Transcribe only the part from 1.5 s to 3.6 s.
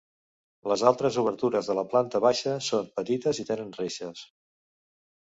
de la planta baixa són petites i